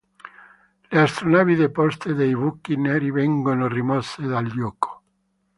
Le 0.89 0.99
astronavi 1.01 1.53
deposte 1.59 2.11
nei 2.13 2.35
buchi 2.35 2.75
neri 2.75 3.11
vengono 3.11 3.67
rimosse 3.67 4.23
dal 4.23 4.47
gioco. 4.51 5.03